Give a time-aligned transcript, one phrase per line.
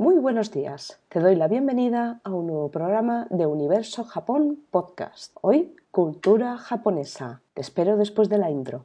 [0.00, 0.98] Muy buenos días.
[1.10, 5.36] Te doy la bienvenida a un nuevo programa de Universo Japón Podcast.
[5.42, 7.42] Hoy, cultura japonesa.
[7.52, 8.80] Te espero después de la intro.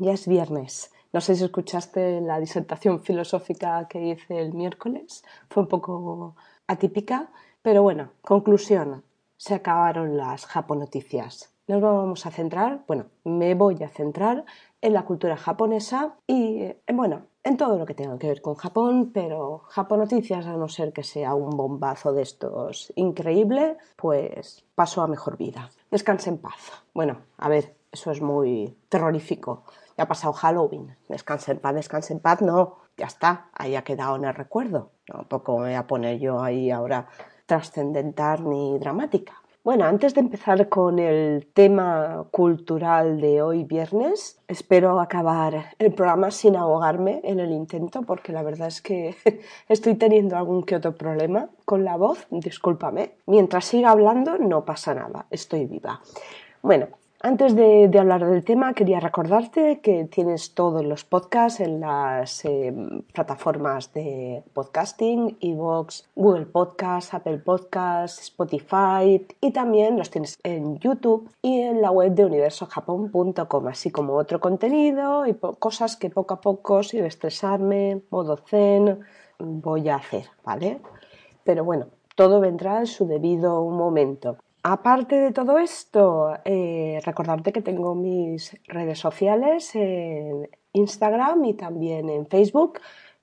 [0.00, 0.92] Ya es viernes.
[1.12, 5.24] No sé si escuchaste la disertación filosófica que hice el miércoles.
[5.50, 6.36] Fue un poco
[6.68, 7.30] atípica,
[7.62, 9.02] pero bueno, conclusión.
[9.36, 11.52] Se acabaron las japonoticias.
[11.66, 14.44] Nos vamos a centrar, bueno, me voy a centrar
[14.80, 18.54] en la cultura japonesa y, eh, bueno, en todo lo que tenga que ver con
[18.54, 25.02] Japón, pero japonoticias, a no ser que sea un bombazo de estos increíble, pues paso
[25.02, 25.70] a mejor vida.
[25.90, 26.84] Descanse en paz.
[26.94, 29.64] Bueno, a ver, eso es muy terrorífico
[29.98, 33.82] ya ha pasado Halloween, descanse en paz, descanse en paz, no, ya está, ahí ha
[33.82, 34.92] quedado en el recuerdo.
[35.04, 37.08] Tampoco voy a poner yo ahí ahora
[37.46, 39.34] trascendental ni dramática.
[39.64, 46.30] Bueno, antes de empezar con el tema cultural de hoy viernes, espero acabar el programa
[46.30, 49.16] sin ahogarme en el intento, porque la verdad es que
[49.68, 53.16] estoy teniendo algún que otro problema con la voz, discúlpame.
[53.26, 56.00] Mientras siga hablando no pasa nada, estoy viva.
[56.62, 56.86] Bueno,
[57.20, 62.72] antes de, hablar del tema, quería recordarte que tienes todos los podcasts en las eh,
[63.12, 71.28] plataformas de podcasting, Evox, Google Podcasts, Apple Podcasts, Spotify y también los tienes en YouTube
[71.42, 76.40] y en la web de universojapón.com, así como otro contenido y cosas que poco a
[76.40, 79.00] poco, sin estresarme, modo zen,
[79.40, 80.80] voy a hacer, ¿vale?
[81.42, 84.36] Pero bueno, todo vendrá en su debido momento.
[84.70, 92.10] Aparte de todo esto, eh, recordarte que tengo mis redes sociales en Instagram y también
[92.10, 92.78] en Facebook.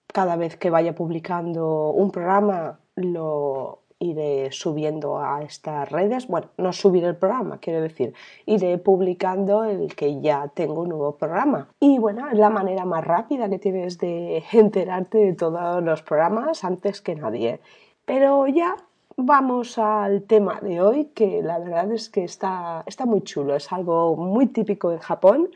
[0.07, 6.27] Cada vez que vaya publicando un programa lo iré subiendo a estas redes.
[6.27, 8.15] Bueno, no subir el programa, quiero decir,
[8.47, 11.69] iré publicando el que ya tengo un nuevo programa.
[11.79, 16.63] Y bueno, es la manera más rápida que tienes de enterarte de todos los programas
[16.63, 17.59] antes que nadie.
[18.03, 18.77] Pero ya
[19.17, 23.71] Vamos al tema de hoy, que la verdad es que está, está muy chulo, es
[23.71, 25.51] algo muy típico en Japón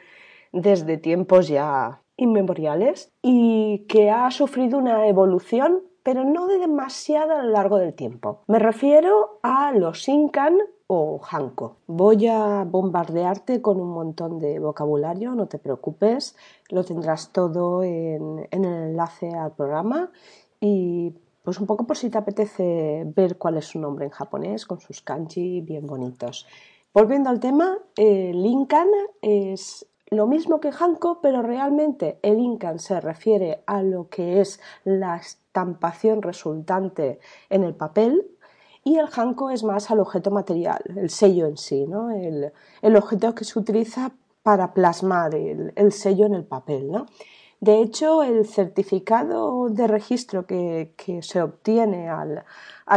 [0.54, 7.44] desde tiempos ya inmemoriales y que ha sufrido una evolución, pero no de demasiado a
[7.44, 8.44] lo largo del tiempo.
[8.48, 11.76] Me refiero a los Incan o Hanko.
[11.86, 16.38] Voy a bombardearte con un montón de vocabulario, no te preocupes,
[16.70, 20.12] lo tendrás todo en, en el enlace al programa
[20.62, 24.66] y pues un poco por si te apetece ver cuál es su nombre en japonés,
[24.66, 26.48] con sus kanji bien bonitos.
[26.94, 28.88] Volviendo al tema, el Incan
[29.22, 34.60] es lo mismo que Hanko, pero realmente el Incan se refiere a lo que es
[34.84, 38.26] la estampación resultante en el papel
[38.84, 42.10] y el Hanko es más al objeto material, el sello en sí, ¿no?
[42.10, 42.52] el,
[42.96, 44.12] objeto que se utiliza
[44.42, 46.92] para plasmar el, el sello en el papel.
[46.92, 47.06] ¿no?
[47.62, 52.46] De hecho, el certificado de registro que, se obtiene al,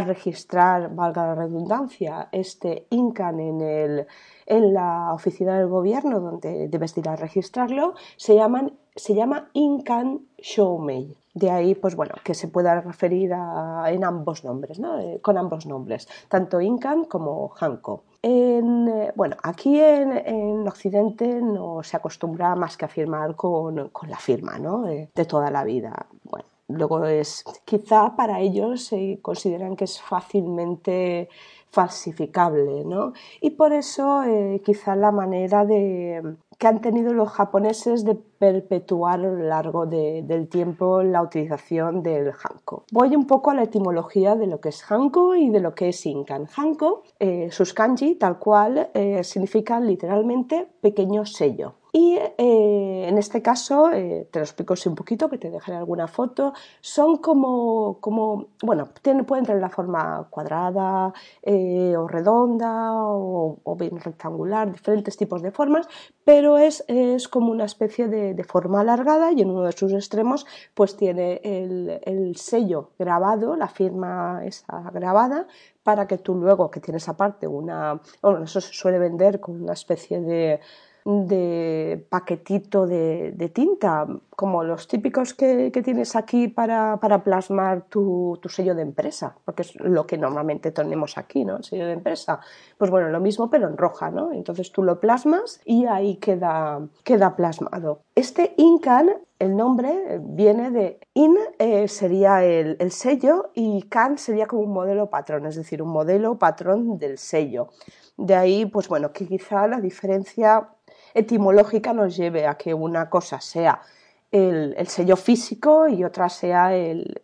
[0.06, 4.06] registrar, valga la redundancia, este INCAN en, el,
[4.46, 10.28] en la oficina del gobierno donde debes ir a registrarlo, se, llaman, se llama INCAN
[10.38, 11.21] Showmei.
[11.34, 14.98] De ahí, pues bueno, que se pueda referir a, en ambos nombres, ¿no?
[14.98, 18.02] Eh, con ambos nombres, tanto Incan como Hanko.
[18.20, 24.10] En, eh, bueno, aquí en, Occidente no se acostumbra más que a firmar con, con
[24.10, 24.82] la firma ¿no?
[24.82, 26.06] de, de toda la vida.
[26.24, 31.28] Bueno, luego es, quizá para ellos se consideran que es fácilmente
[31.72, 33.14] falsificable, ¿no?
[33.40, 39.18] Y por eso eh, quizá la manera de, que han tenido los japoneses de perpetuar
[39.18, 42.84] a lo largo del tiempo la utilización del hanko.
[42.92, 45.88] Voy un poco a la etimología de lo que es hanko y de lo que
[45.88, 46.46] es inkan.
[46.56, 51.74] Hanko, eh, sus kanji, tal cual, eh, significan literalmente pequeño sello.
[51.94, 55.76] Y eh, en este caso, eh, te lo explico así un poquito, que te dejaré
[55.76, 58.88] alguna foto, son como, como bueno,
[59.26, 61.12] pueden tener la forma cuadrada
[61.42, 65.86] eh, o redonda o, bien rectangular, diferentes tipos de formas,
[66.24, 70.46] pero es, es como una especie de, forma alargada y en uno de sus extremos
[70.74, 75.46] pues tiene el, el sello grabado, la firma esa grabada,
[75.82, 79.74] para que tú luego, que tienes aparte una, bueno, eso se suele vender con una
[79.74, 80.60] especie de
[81.04, 88.82] de paquetito de, tinta, como los típicos que, tienes aquí para, plasmar tu, sello de
[88.82, 91.56] empresa, porque es lo que normalmente tenemos aquí, ¿no?
[91.56, 92.40] El sello de empresa.
[92.78, 94.32] Pues bueno, lo mismo pero en roja, ¿no?
[94.32, 98.02] Entonces tú lo plasmas y ahí queda, queda plasmado.
[98.14, 104.46] Este Incan, el nombre viene de IN eh, sería el, el sello y CAN sería
[104.46, 107.68] como un modelo patrón, es decir, un modelo patrón del sello.
[108.16, 110.68] De ahí, pues bueno, que quizá la diferencia
[111.14, 113.82] etimológica nos lleve a que una cosa sea
[114.30, 117.20] el, sello físico y otra sea el,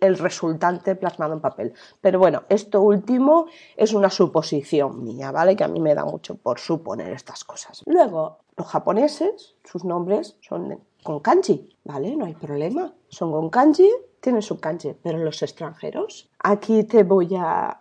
[0.00, 1.72] resultante plasmado en papel.
[2.00, 3.46] Pero bueno, esto último
[3.76, 5.56] es una suposición mía, ¿vale?
[5.56, 7.82] Que a mí me da mucho por suponer estas cosas.
[7.86, 12.14] Luego, los japoneses, sus nombres son con kanji, ¿vale?
[12.14, 12.92] No hay problema.
[13.08, 13.90] Son con kanji
[14.22, 16.30] tiene su kanji, pero los extranjeros.
[16.38, 17.76] Aquí te voy a,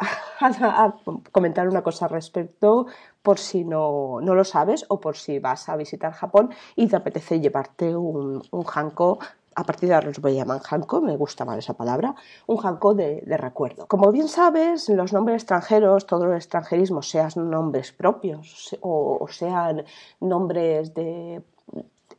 [1.32, 2.88] comentar una cosa al respecto
[3.22, 7.40] por si no, lo sabes o por si vas a visitar Japón y te apetece
[7.40, 9.20] llevarte un, un hanko
[9.56, 12.16] a partir de ahora los voy a llamar hanko, me gusta más esa palabra,
[12.48, 13.86] un hanko de, recuerdo.
[13.86, 19.84] Como bien sabes, los nombres extranjeros, todos los extranjerismos, sean nombres propios o sean
[20.22, 21.44] nombres de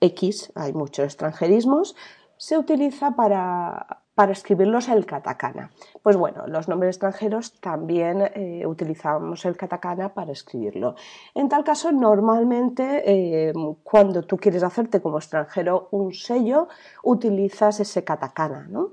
[0.00, 1.96] X, hay muchos extranjerismos,
[2.36, 5.70] se utiliza para, para escribirlos el katakana.
[6.02, 10.94] Pues bueno, los nombres extranjeros también eh, utilizamos el katakana para escribirlo.
[11.34, 16.68] En tal caso, normalmente eh, cuando tú quieres hacerte como extranjero un sello,
[17.02, 18.92] utilizas ese katakana, ¿no?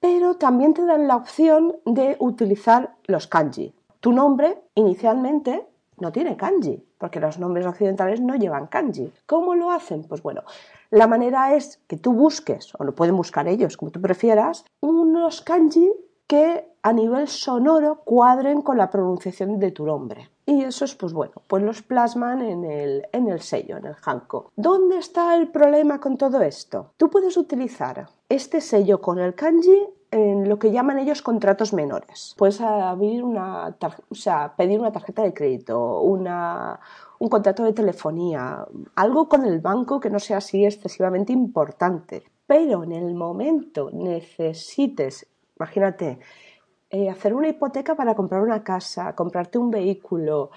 [0.00, 3.74] Pero también te dan la opción de utilizar los kanji.
[4.00, 5.66] Tu nombre inicialmente
[5.98, 9.12] no tiene kanji, porque los nombres occidentales no llevan kanji.
[9.26, 10.04] ¿Cómo lo hacen?
[10.04, 10.42] Pues bueno,
[10.90, 15.42] la manera es que tú busques, o lo pueden buscar ellos, como tú prefieras, unos
[15.42, 15.92] kanji
[16.26, 20.30] que a nivel sonoro cuadren con la pronunciación de tu nombre.
[20.44, 23.96] Y eso es, pues bueno, pues los plasman en el, en el sello, en el
[24.04, 24.52] hanko.
[24.54, 26.92] ¿Dónde está el problema con todo esto?
[26.96, 32.34] Tú puedes utilizar este sello con el kanji en lo que llaman ellos contratos menores.
[32.38, 33.76] Puedes abrir una,
[34.08, 36.80] o sea, pedir una tarjeta de crédito, una,
[37.18, 42.24] un contrato de telefonía, algo con el banco que no sea así excesivamente importante.
[42.46, 45.26] Pero en el momento necesites,
[45.58, 46.20] imagínate,
[46.90, 50.50] eh, hacer una hipoteca para comprar una casa, comprarte un vehículo,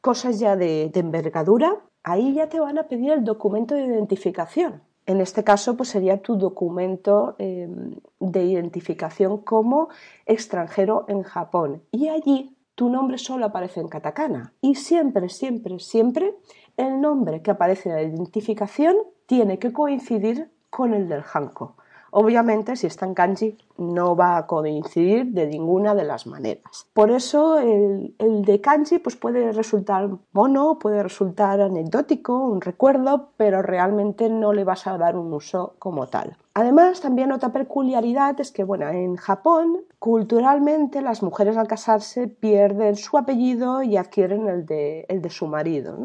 [0.00, 4.82] cosas ya de, envergadura, ahí ya te van a pedir el documento de identificación.
[5.06, 9.88] En este caso, pues sería tu documento em, de identificación como
[10.26, 11.82] extranjero en Japón.
[11.90, 14.52] Y allí tu nombre solo aparece en katakana.
[14.60, 16.34] Y siempre, siempre, siempre
[16.76, 18.96] el nombre que aparece en la identificación
[19.26, 21.76] tiene que coincidir con el del hanko.
[22.14, 26.86] Obviamente, si está en kanji, no va a coincidir de ninguna de las maneras.
[26.92, 33.62] Por eso, el, de kanji pues puede resultar mono, puede resultar anecdótico, un recuerdo, pero
[33.62, 36.36] realmente no le vas a dar un uso como tal.
[36.52, 42.96] Además, también otra peculiaridad es que, bueno, en Japón, culturalmente, las mujeres al casarse pierden
[42.96, 45.96] su apellido y adquieren el de, su marido.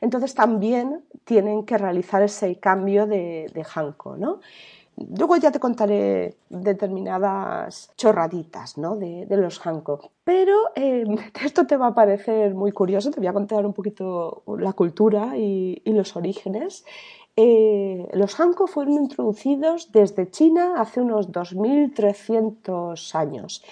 [0.00, 3.66] Entonces, también tienen que realizar ese cambio de, de
[4.16, 4.40] ¿no?
[5.16, 8.96] Luego ya te contaré determinadas chorraditas ¿no?
[8.96, 10.10] de, los Hancock.
[10.24, 11.04] Pero eh,
[11.44, 15.36] esto te va a parecer muy curioso, te voy a contar un poquito la cultura
[15.36, 16.84] y, los orígenes.
[17.36, 23.62] Eh, los Hancock fueron introducidos desde China hace unos 2.300 años.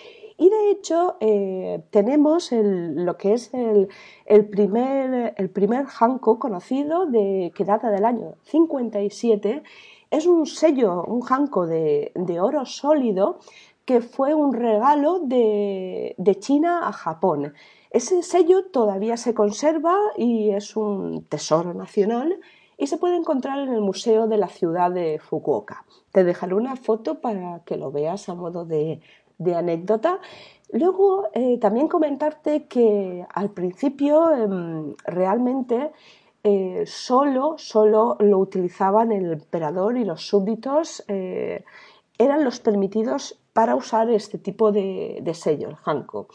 [0.41, 7.53] Y de hecho eh, tenemos lo que es el, primer, el primer Hanko conocido de,
[7.55, 9.63] que data del año 57
[10.11, 13.39] es un sello, un hanko de, oro sólido
[13.85, 17.55] que fue un regalo de, China a Japón.
[17.91, 22.39] Ese sello todavía se conserva y es un tesoro nacional
[22.77, 25.85] y se puede encontrar en el Museo de la Ciudad de Fukuoka.
[26.13, 29.01] Te dejaré una foto para que lo veas a modo de,
[29.55, 30.21] anécdota.
[30.73, 35.91] Luego, eh, también comentarte que al principio em, realmente
[36.43, 41.65] eh, solo, solo lo utilizaban el emperador y los súbditos eh,
[42.17, 46.29] eran los permitidos para usar este tipo de, sello, el hanko.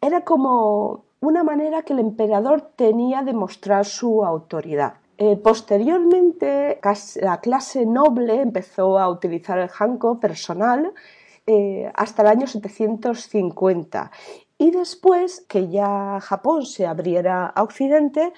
[0.00, 4.94] Era como una manera que el emperador tenía de mostrar su autoridad.
[5.18, 6.80] Eh, posteriormente,
[7.20, 10.92] la clase noble empezó a utilizar el hanko personal
[11.94, 14.10] hasta el año 750
[14.58, 18.32] y después que ya Japón se abriera a Occidente,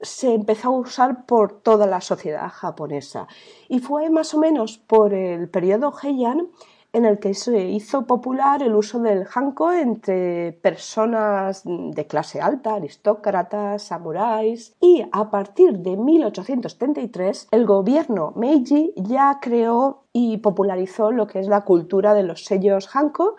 [0.00, 3.26] se empezó a usar por toda la sociedad japonesa.
[3.68, 6.48] Y fue más o menos por el periodo Heian
[6.92, 12.74] en el que se hizo popular el uso del hanko entre personas de clase alta,
[12.74, 21.26] aristócratas, samuráis, y a partir de 1873 el gobierno Meiji ya creó y popularizó lo
[21.26, 23.36] que es la cultura de los sellos hanko,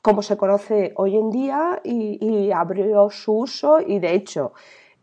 [0.00, 4.52] como se conoce hoy en día, y, y abrió su uso y de hecho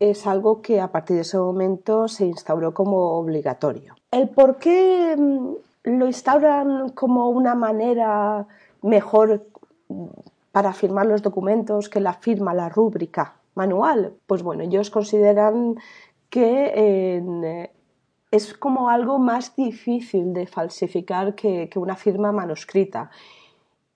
[0.00, 3.94] es algo que a partir de ese momento se instauró como obligatorio.
[4.10, 5.52] El por qué mm,
[5.84, 8.46] lo instauran como una manera
[8.82, 9.46] mejor
[10.52, 14.14] para firmar los documentos que la firma, la rúbrica manual.
[14.26, 15.76] Pues bueno, ellos consideran
[16.30, 17.70] que eh,
[18.30, 23.10] es como algo más difícil de falsificar que, una firma manuscrita.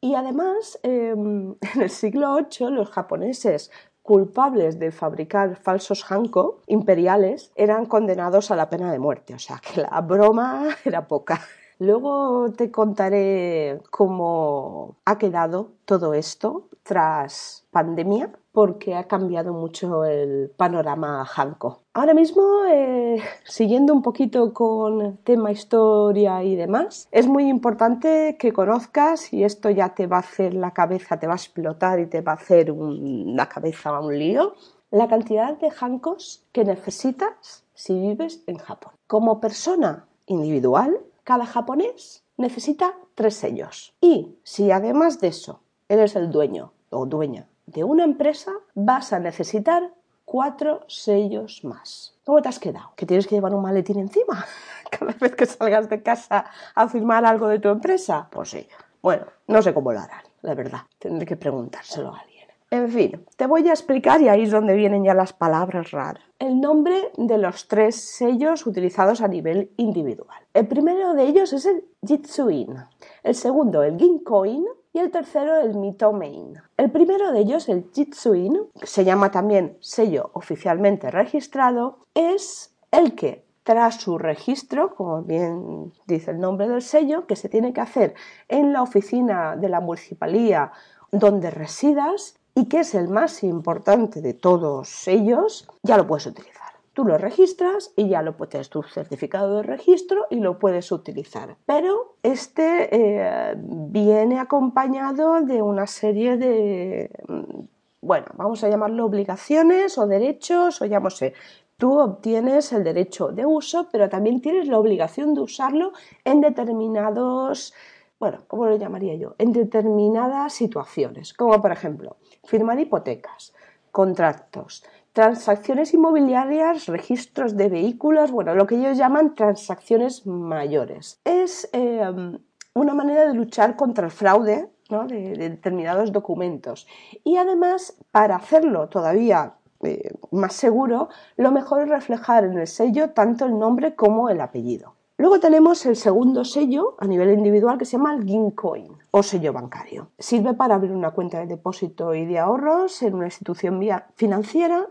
[0.01, 3.71] Y además, em, en el siglo VIII los japoneses
[4.05, 9.59] culpables de fabricar falsos hanko imperiales eran condenados a la pena de muerte, o sea
[9.59, 11.41] que la broma era poca.
[11.79, 20.53] Luego te contaré cómo ha quedado todo esto tras pandemia, porque ha cambiado mucho el
[20.57, 21.84] panorama Hanko.
[21.97, 28.53] Ahora mismo, eh, siguiendo un poquito con tema historia y demás, es muy importante que
[28.53, 32.07] conozcas, y esto ya te va a hacer la cabeza, te va a explotar y
[32.07, 34.55] te va a hacer la cabeza un lío,
[34.91, 38.95] la cantidad de Hankos que necesitas si vives en Japón.
[39.07, 43.95] Como persona individual, cada japonés necesita tres sellos.
[44.01, 49.21] Y si además de eso eres el dueño o dueña de una empresa, vas a
[49.21, 49.93] necesitar
[50.35, 52.19] cuatro sellos más.
[52.27, 52.91] ¿Cómo te has quedado?
[52.97, 54.45] ¿Que tienes que llevar un maletín encima
[54.91, 58.27] cada vez que salgas de casa a firmar algo de tu empresa?
[58.33, 58.67] Pues sí.
[59.01, 60.81] Bueno, no sé cómo lo harán, la verdad.
[60.99, 62.49] Tendré que preguntárselo a alguien.
[62.73, 66.25] En fin, te voy a explicar y ahí es donde vienen ya las palabras raras.
[66.41, 70.41] El nombre de los tres sellos utilizados a nivel individual.
[70.53, 72.75] El primero de ellos es el Jitsuin,
[73.23, 76.55] el segundo el Ginkoin y el tercero el Mitomein.
[76.77, 83.45] El primero de ellos, el Jitsuin, se llama también sello oficialmente registrado, es el que
[83.65, 88.15] tras su registro, como bien dice el nombre del sello, que se tiene que hacer
[88.49, 90.71] en la oficina de la municipalía
[91.11, 96.74] donde residas, y que es el más importante de todos ellos, ya lo puedes utilizar.
[96.95, 101.57] Tú lo registras y ya lo puedes tu certificado de registro y lo puedes utilizar.
[101.67, 107.65] Pero este eh, viene acompañado de una serie de, mm,
[108.01, 111.35] bueno, vamos a llamarlo obligaciones o derechos o ya no sé.
[111.77, 115.93] Tú obtienes el derecho de uso, pero también tienes la obligación de usarlo
[116.25, 117.75] en determinados
[118.21, 119.35] bueno, ¿cómo lo llamaría yo?
[119.39, 123.53] En determinadas situaciones, como por ejemplo, firmar hipotecas,
[123.91, 131.21] contratos, transacciones inmobiliarias, registros de vehículos, bueno, lo que ellos llaman transacciones mayores.
[131.25, 132.41] Es em,
[132.75, 136.89] una manera de luchar contra el fraude de, determinados documentos.
[137.23, 139.55] Y además, para hacerlo todavía
[139.85, 144.41] eh, más seguro, lo mejor es reflejar en el sello tanto el nombre como el
[144.41, 144.94] apellido.
[145.17, 149.53] Luego tenemos el segundo sello a nivel individual que se llama el Gincoin o sello
[149.53, 150.11] bancario.
[150.19, 153.81] Sirve para abrir una cuenta de depósito y de ahorros en una institución
[154.17, 154.89] financiera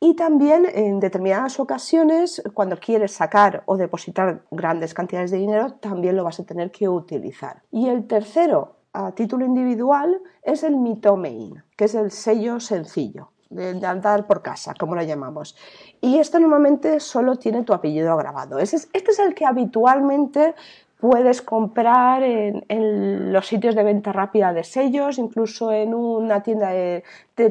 [0.00, 6.16] y también en determinadas ocasiones, cuando quieres sacar o depositar grandes cantidades de dinero, también
[6.16, 7.62] lo vas a tener que utilizar.
[7.70, 13.86] Y el tercero, a título individual, es el Mitomein, que es el sello sencillo de,
[13.86, 15.56] andar por casa, como lo llamamos.
[16.00, 18.58] Y esto normalmente solo tiene tu apellido grabado.
[18.58, 20.54] Este es, el que habitualmente
[20.98, 27.02] puedes comprar en, los sitios de venta rápida de sellos, incluso en una tienda de,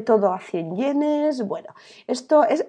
[0.04, 1.46] todo a 100 yenes.
[1.46, 1.74] Bueno,
[2.06, 2.64] esto es,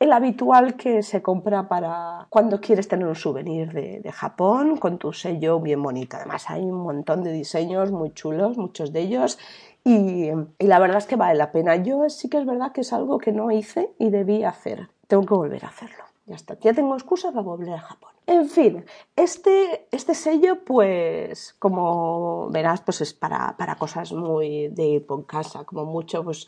[0.00, 4.98] el, habitual que se compra para cuando quieres tener un souvenir de, de, Japón con
[4.98, 6.16] tu sello bien bonito.
[6.16, 9.38] Además hay un montón de diseños muy chulos, muchos de ellos,
[9.84, 11.76] y, la verdad es que vale la pena.
[11.76, 14.88] Yo sí que es verdad que es algo que no hice y debí hacer.
[15.06, 16.04] Tengo que volver a hacerlo.
[16.26, 16.58] Ya está.
[16.60, 18.10] Ya tengo excusa para volver a Japón.
[18.26, 18.84] En fin,
[19.16, 25.24] este, este sello, pues, como verás, pues es para, para cosas muy de ir por
[25.24, 26.46] casa, como mucho, pues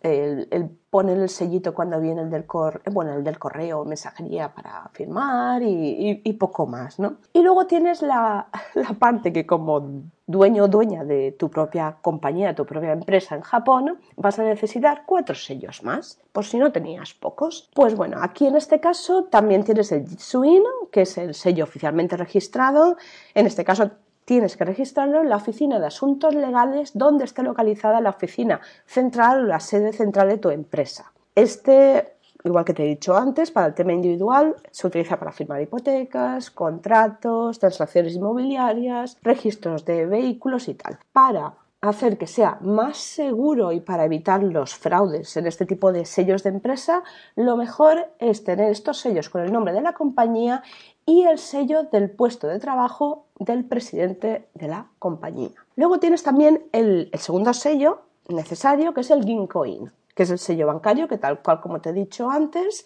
[0.00, 2.44] el, poner el sellito cuando viene el del,
[2.92, 7.16] bueno, el del correo, mensajería para firmar y, poco más, ¿no?
[7.32, 12.54] Y luego tienes la, la, parte que como dueño o dueña de tu propia compañía,
[12.54, 17.14] tu propia empresa en Japón, vas a necesitar cuatro sellos más, por si no tenías
[17.14, 17.70] pocos.
[17.74, 22.16] Pues bueno, aquí en este caso también tienes el Jitsuin, que es el sello oficialmente
[22.16, 22.96] registrado.
[23.34, 23.90] En este caso
[24.26, 29.44] tienes que registrarlo en la Oficina de Asuntos Legales donde esté localizada la oficina central
[29.44, 31.12] o la sede central de tu empresa.
[31.34, 35.62] Este igual que te he dicho antes, para el tema individual se utiliza para firmar
[35.62, 40.98] hipotecas, contratos, transacciones inmobiliarias, registros de vehículos y tal.
[41.12, 46.04] Para hacer que sea más seguro y para evitar los fraudes en este tipo de
[46.04, 47.02] sellos de empresa,
[47.34, 50.62] lo mejor es tener estos sellos con el nombre de la compañía
[51.04, 55.50] y el sello del puesto de trabajo del presidente de la compañía.
[55.76, 60.66] Luego tienes también el, segundo sello necesario, que es el Gincoin, que es el sello
[60.66, 62.84] bancario, que tal cual como te he dicho antes,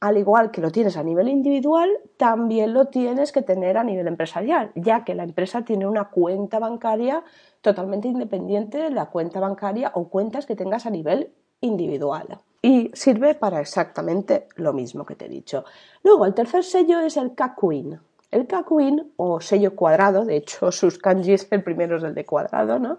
[0.00, 4.06] al igual que lo tienes a nivel individual, también lo tienes que tener a nivel
[4.06, 7.24] empresarial, ya que la empresa tiene una cuenta bancaria
[7.60, 12.38] totalmente independiente de la cuenta bancaria o cuentas que tengas a nivel individual.
[12.62, 15.64] Y sirve para exactamente lo mismo que te he dicho.
[16.02, 18.00] Luego, el tercer sello es el Kakuin.
[18.30, 22.78] El Kakuin, o sello cuadrado, de hecho, sus kanjis, el primero es el de cuadrado,
[22.78, 22.98] ¿no?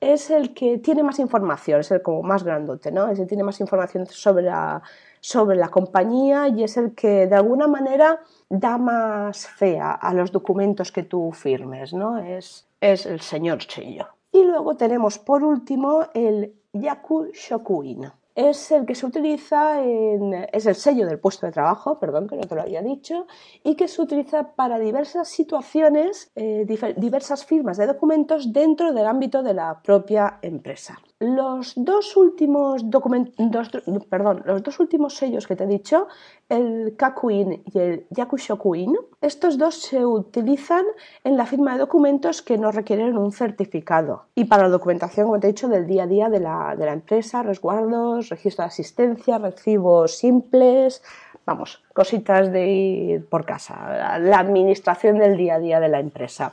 [0.00, 3.08] Es el que tiene más información, es el como más grandote, ¿no?
[3.08, 4.82] Es el que tiene más información sobre la,
[5.20, 10.32] sobre la compañía y es el que de alguna manera da más fea a los
[10.32, 12.18] documentos que tú firmes, ¿no?
[12.18, 14.08] Es, es el señor sello.
[14.32, 20.66] Y luego tenemos por último el Yaku Shokuin es el que se utiliza en, es
[20.66, 23.26] el sello del puesto de trabajo, perdón que no te lo había dicho,
[23.62, 29.42] y que se utiliza para diversas situaciones, eh, diversas firmas de documentos dentro del ámbito
[29.42, 30.98] de la propia empresa.
[31.24, 33.70] Los dos últimos documentos,
[34.10, 36.06] perdón, los dos últimos sellos que te he dicho,
[36.50, 40.84] el Kakuin y el Yakushokuin, estos dos se utilizan
[41.24, 45.40] en la firma de documentos que no requieren un certificado y para la documentación, como
[45.40, 48.66] te he dicho, del día a día de la, de la empresa, resguardos, registro de
[48.66, 51.02] asistencia, recibos simples,
[51.46, 56.52] vamos, cositas de ir por casa, la administración del día a día de la empresa.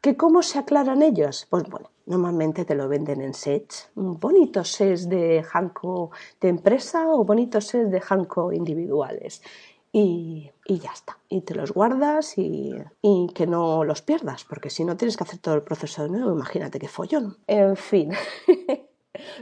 [0.00, 1.46] ¿Que ¿Cómo se aclaran ellos?
[1.50, 7.24] Pues bueno, normalmente te lo venden en sets, bonitos sets de Hanko de empresa o
[7.24, 9.42] bonitos sets de Hanko individuales.
[9.90, 11.18] Y, ya está.
[11.28, 15.24] Y te los guardas y, y, que no los pierdas, porque si no tienes que
[15.24, 17.38] hacer todo el proceso de nuevo, imagínate qué follón.
[17.46, 18.12] En fin.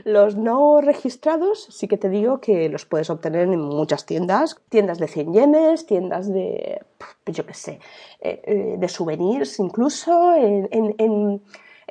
[0.03, 4.99] Los no registrados sí que te digo que los puedes obtener en muchas tiendas, tiendas
[4.99, 6.81] de 100 yenes, tiendas de,
[7.25, 7.79] yo qué sé,
[8.19, 11.41] eh, eh, de souvenirs incluso, en,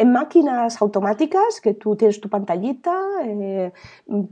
[0.04, 3.72] máquinas automáticas que tú tienes tu pantallita, eh,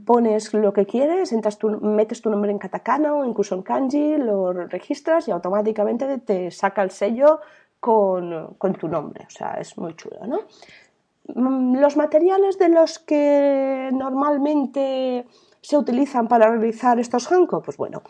[0.05, 4.17] pones lo que quieres, entras tu, metes tu nombre en katakana o incluso en kanji,
[4.17, 7.39] lo registras y automáticamente te saca el sello
[7.79, 9.25] con, con tu nombre.
[9.27, 10.41] O sea, es muy chulo, ¿no?
[11.33, 15.25] Mm, los materiales de los que normalmente
[15.61, 18.03] se utilizan para realizar estos hanko, pues bueno,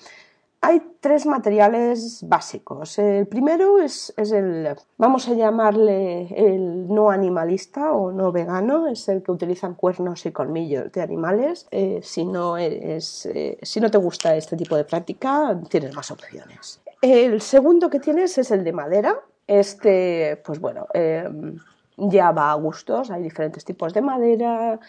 [0.61, 2.97] hay tres materiales básicos.
[2.97, 9.21] El primero es, el, vamos a llamarle el no animalista o no vegano, es el
[9.21, 11.67] que utilizan cuernos y colmillos de animales.
[11.71, 16.09] Eh, si, no eres, eh, si no te gusta este tipo de práctica, tienes más
[16.09, 16.81] opciones.
[17.01, 19.19] El segundo que tienes es el de madera.
[19.47, 21.29] Este, pues bueno, eh,
[21.97, 24.79] ya va a gustos, hay diferentes tipos de madera,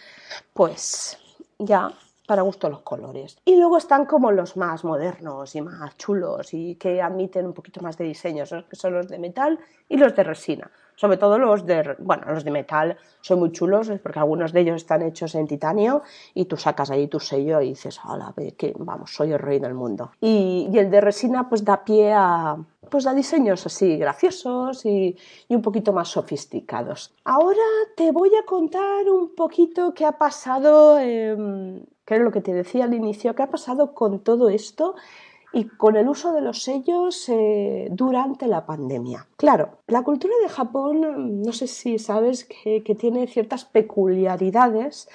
[0.53, 1.17] pues
[1.59, 1.91] ya
[2.27, 3.37] para gusto los colores.
[3.45, 7.81] Y luego están como los más modernos y más chulos y que admiten un poquito
[7.81, 9.57] más de diseño, que son los de metal
[9.89, 10.69] y los de resina.
[10.95, 14.77] Sobre todo los de, bueno, los de metal son muy chulos porque algunos de ellos
[14.77, 16.01] están hechos en titanio
[16.33, 19.73] y tú sacas ahí tu sello y dices, hola, que vamos, soy el rey del
[19.73, 20.11] mundo.
[20.19, 22.57] Y, el de resina pues da pie a,
[22.89, 25.15] pues a diseños así graciosos y,
[25.49, 27.13] un poquito más sofisticados.
[27.23, 27.61] Ahora
[27.95, 30.97] te voy a contar un poquito qué ha pasado,
[32.07, 34.95] que es lo que te decía al inicio, qué ha pasado con todo esto
[35.51, 39.27] y con el uso de los sellos eh, durante la pandemia.
[39.35, 45.09] Claro, la cultura de Japón, no sé si sabes que, tiene ciertas peculiaridades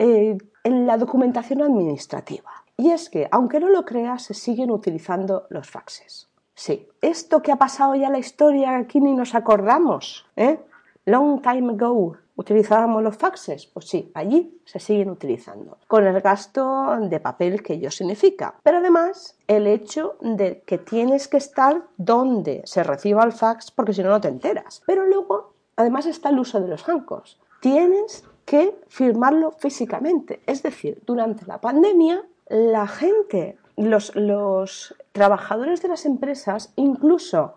[0.00, 2.50] eh, en la documentación administrativa.
[2.76, 6.28] Y es que, aunque no lo creas, se siguen utilizando los faxes.
[6.54, 10.26] Sí, esto que ha pasado ya en la historia aquí ni nos acordamos.
[10.34, 10.58] ¿eh?
[11.04, 13.66] Long time ago utilizábamos los faxes.
[13.66, 18.54] Pues sí, allí se siguen utilizando, con el gasto de papel que ello significa.
[18.62, 23.92] Pero además, el hecho de que tienes que estar donde se reciba el fax, porque
[23.92, 24.82] si no, no te enteras.
[24.86, 27.38] Pero luego, además, está el uso de los bancos.
[27.60, 30.40] Tienes que firmarlo físicamente.
[30.46, 37.54] Es decir, durante la pandemia, la gente los, trabajadores de las empresas, incluso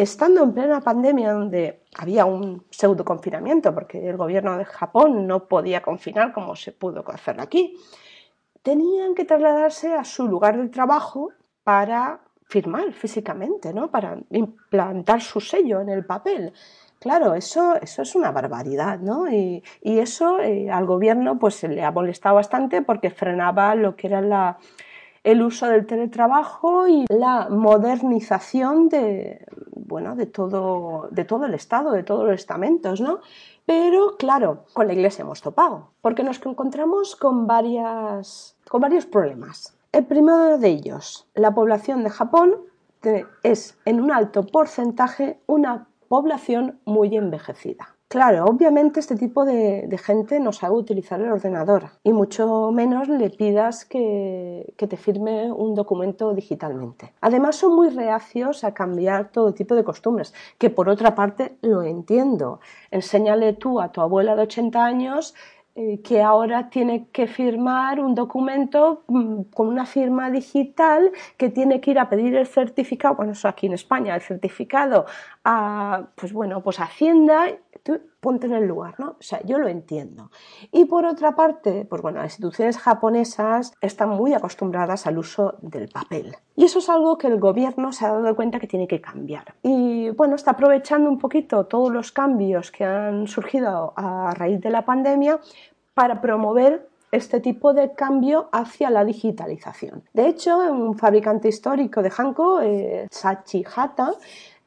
[0.00, 5.46] estando en plena pandemia donde había un pseudo confinamiento, porque el gobierno de Japón no
[5.46, 7.76] podía confinar como se pudo hacer aquí,
[8.62, 11.30] tenían que trasladarse a su lugar de trabajo
[11.64, 13.90] para firmar físicamente, ¿no?
[13.90, 16.52] para implantar su sello en el papel.
[16.98, 19.26] Claro, eso, eso es una barbaridad, ¿no?
[19.32, 24.20] Y, eso eh, al gobierno pues le ha molestado bastante porque frenaba lo que era
[24.20, 24.58] la,
[25.24, 29.46] el uso del teletrabajo y la modernización de,
[29.90, 33.18] bueno, de todo, de todo el Estado, de todos los estamentos, ¿no?
[33.66, 39.76] Pero claro, con la Iglesia hemos topado, porque nos encontramos con, varias, con varios problemas.
[39.92, 42.56] El primero de ellos, la población de Japón
[43.42, 47.96] es en un alto porcentaje una población muy envejecida.
[48.10, 53.30] Claro, obviamente este tipo de, gente no sabe utilizar el ordenador y mucho menos le
[53.30, 57.14] pidas que, que, te firme un documento digitalmente.
[57.20, 61.84] Además son muy reacios a cambiar todo tipo de costumbres, que por otra parte lo
[61.84, 62.58] entiendo.
[62.90, 65.36] Enséñale tú a tu abuela de 80 años
[65.82, 71.80] eh, que ahora tiene que firmar un documento mm, con una firma digital que tiene
[71.80, 75.06] que ir a pedir el certificado, bueno, eso aquí en España, el certificado
[75.42, 77.46] a, pues bueno, pues Hacienda,
[78.20, 79.10] ponte en el lugar, ¿no?
[79.18, 80.30] O sea, yo lo entiendo.
[80.70, 85.88] Y por otra parte, pues bueno, las instituciones japonesas están muy acostumbradas al uso del
[85.88, 86.36] papel.
[86.54, 89.54] Y eso es algo que el gobierno se ha dado cuenta que tiene que cambiar.
[89.62, 94.70] Y bueno, está aprovechando un poquito todos los cambios que han surgido a raíz de
[94.70, 95.40] la pandemia
[95.94, 100.04] para promover este tipo de cambio hacia la digitalización.
[100.12, 104.12] De hecho, un fabricante histórico de Hanko, eh, Sachi Hata,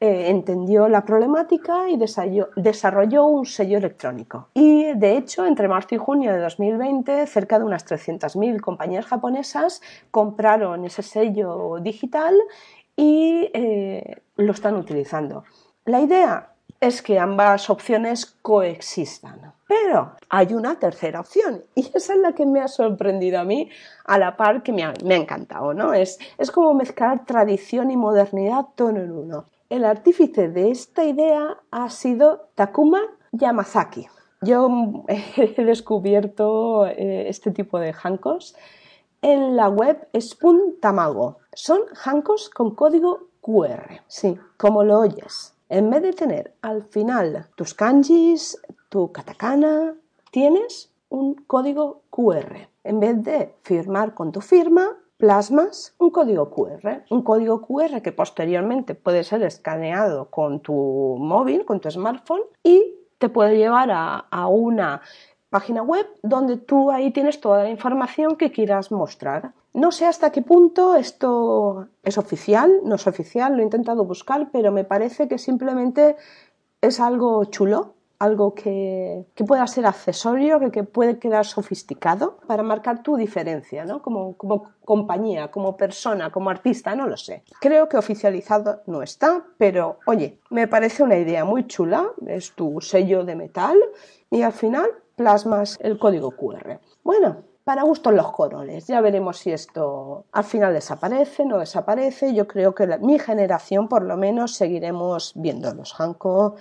[0.03, 4.49] eh, entendió la problemática y desarrolló un sello electrónico.
[4.53, 9.81] Y de hecho, entre marzo y junio de 2020, cerca de unas 300.000 compañías japonesas
[10.11, 12.35] compraron ese sello digital
[12.97, 15.45] y eh, lo están utilizando.
[15.85, 16.49] La idea
[16.81, 19.53] es que ambas opciones coexistan.
[19.65, 23.69] Pero hay una tercera opción y esa es la que me ha sorprendido a mí
[24.03, 25.93] a la par que me ha, encantado, ¿no?
[25.93, 29.45] Es, es como mezclar tradición y modernidad todo en uno.
[29.73, 34.05] El artífice de esta idea ha sido Takuma Yamazaki.
[34.43, 34.69] Yo
[35.07, 38.55] he descubierto eh, este tipo de hankos
[39.23, 41.39] en la web Spoon Tamago.
[41.53, 44.03] Son hankos con código QR.
[44.05, 45.55] Sí, como lo oyes.
[45.69, 49.95] En vez de tener al final tus kanjis, tu katakana,
[50.29, 52.69] tienes un código QR.
[52.83, 58.12] En vez de firmar con tu firma, plasmas un código QR, un código QR que
[58.12, 60.73] posteriormente puede ser escaneado con tu
[61.17, 64.99] móvil, con tu smartphone y te puede llevar a, una
[65.49, 69.53] página web donde tú ahí tienes toda la información que quieras mostrar.
[69.73, 74.49] No sé hasta qué punto esto es oficial, no es oficial, lo he intentado buscar,
[74.51, 76.17] pero me parece que simplemente
[76.81, 83.17] es algo chulo algo que, pueda ser accesorio, que, puede quedar sofisticado para marcar tu
[83.17, 84.02] diferencia, ¿no?
[84.02, 87.43] Como, como compañía, como persona, como artista, no lo sé.
[87.60, 92.80] Creo que oficializado no está, pero oye, me parece una idea muy chula, es tu
[92.82, 93.78] sello de metal
[94.30, 96.80] y al final plasmas el código QR.
[97.04, 98.88] Bueno, para gustos los colores.
[98.88, 102.34] Ya veremos si esto al final desaparece, no desaparece.
[102.34, 106.56] Yo creo que mi generación, por lo menos, seguiremos viendo los Hanko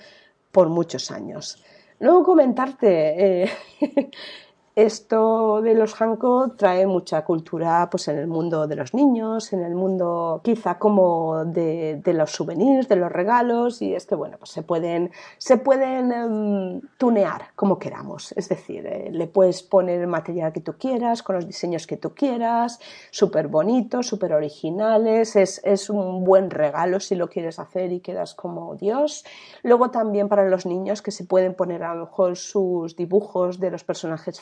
[0.53, 1.63] por muchos años.
[1.99, 3.51] Luego comentarte, eh,
[4.75, 9.63] Esto de los Hanko trae mucha cultura pues, en el mundo de los niños, en
[9.63, 14.51] el mundo quizá como de, los souvenirs, de los regalos, y es que bueno, pues
[14.51, 18.33] se pueden, se pueden em, tunear como queramos.
[18.33, 21.99] Es decir, eh, le puedes poner el material que tú quieras, con los diseños que
[21.99, 22.81] tú quieras,
[23.11, 28.35] súper bonitos, súper originales, es, es un buen regalo si lo quieres hacer y quedas
[28.35, 29.27] como Dios.
[29.63, 33.71] Luego también para los niños que se pueden poner a lo mejor sus dibujos de
[33.71, 34.41] los personajes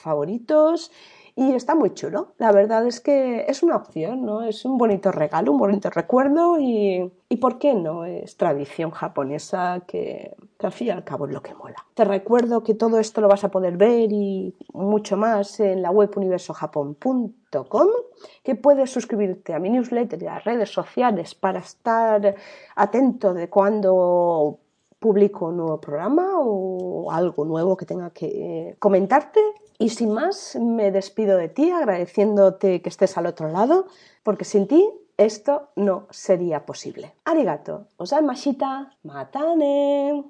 [1.37, 2.35] y está muy chulo.
[2.39, 4.43] La verdad es que es una opción, ¿no?
[4.43, 8.05] Es un bonito regalo, un bonito recuerdo y, y ¿por qué no?
[8.05, 11.77] Es tradición japonesa que, que, al fin y al cabo es lo que mola.
[11.95, 15.91] Te recuerdo que todo esto lo vas a poder ver y mucho más en la
[15.91, 17.89] web universojapón.com,
[18.43, 22.35] que puedes suscribirte a mi newsletter y a las redes sociales para estar
[22.77, 24.59] atento de cuando
[25.01, 29.41] publico un nuevo programa o algo nuevo que tenga que comentarte
[29.81, 33.87] y sin más, me despido de ti agradeciéndote que estés al otro lado,
[34.23, 34.87] porque sin ti
[35.17, 37.15] esto no sería posible.
[37.25, 40.23] Arigato, osaimashita, matane.